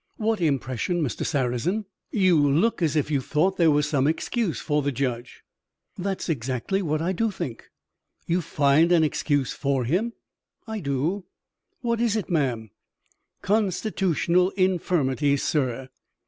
"What 0.17 0.41
impression, 0.41 1.03
Mr. 1.03 1.23
Sarrazin?" 1.23 1.85
"You 2.09 2.35
look 2.39 2.81
as 2.81 2.95
if 2.95 3.11
you 3.11 3.21
thought 3.21 3.57
there 3.57 3.69
was 3.69 3.87
some 3.87 4.07
excuse 4.07 4.59
for 4.59 4.81
the 4.81 4.91
judge." 4.91 5.43
"That's 5.95 6.27
exactly 6.27 6.81
what 6.81 7.03
I 7.03 7.11
do 7.11 7.29
think." 7.29 7.69
"You 8.25 8.41
find 8.41 8.91
an 8.91 9.03
excuse 9.03 9.53
for 9.53 9.85
him?" 9.85 10.13
"I 10.65 10.79
do." 10.79 11.25
"What 11.81 12.01
is 12.01 12.15
it, 12.15 12.31
ma'am?" 12.31 12.71
"Constitutional 13.43 14.49
infirmity, 14.57 15.37
sir." 15.37 15.89